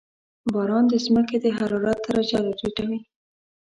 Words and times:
•باران 0.53 0.83
د 0.89 0.93
زمکې 1.03 1.37
د 1.43 1.45
حرارت 1.57 1.97
درجه 2.07 2.37
راټیټوي. 2.45 2.99